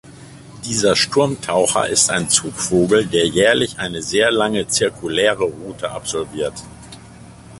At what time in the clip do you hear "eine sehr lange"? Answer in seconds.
3.77-4.67